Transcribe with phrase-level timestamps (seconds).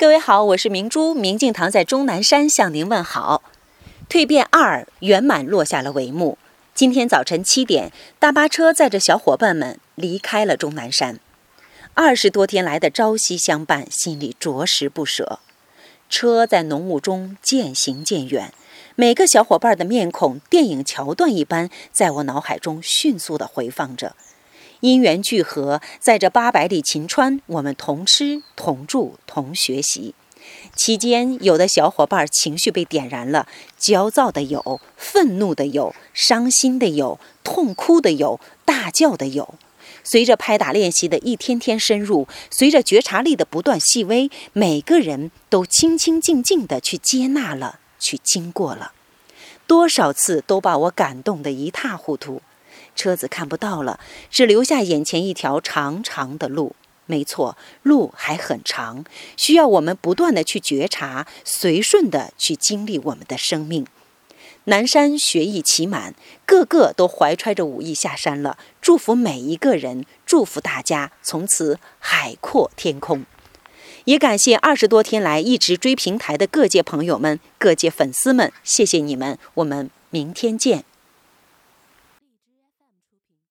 [0.00, 3.42] 各位好，我是明珠，明镜堂在终南山向您问好。
[4.08, 6.38] 蜕变二圆满落下了帷幕。
[6.74, 11.20] 今天早晨七点，大巴车载着小伙伴们离开了终南山。
[11.92, 15.40] 二十多天来的朝夕相伴，心里着实不舍。
[16.08, 18.54] 车在浓雾中渐行渐远，
[18.96, 24.16] 每个小伙伴的面孔，电影桥段一般，在我脑海中迅速地回放着。
[24.80, 30.14] 因缘聚合，在这八百里秦川，我们同吃同住同学习。
[30.74, 33.46] 期间，有的小伙伴情绪被点燃了，
[33.78, 39.54] 焦躁的有，愤怒的有，伤心的有，痛哭的有，大叫的有。
[40.02, 48.92] 随着拍打练习的一天天深入，随着觉察力的不断细微，每个人都清清静静地去接纳了，去经过了。
[49.66, 52.40] 多少次都把我感动得一塌糊涂。
[52.94, 56.74] 车子看不到了，只留下眼前一条长长的路。
[57.06, 59.04] 没错，路还很长，
[59.36, 63.84] 需要我们不断的去觉察，随顺的去经历我们的生命。
[64.64, 66.14] 南山学艺期满，
[66.46, 68.56] 个个都怀揣着武艺下山了。
[68.80, 73.24] 祝福每一个人，祝福大家从此海阔天空。
[74.04, 80.84] 也感谢二十多天来一直追平台的各界朋友们、各界粉丝们，谢谢你们，我们明天见。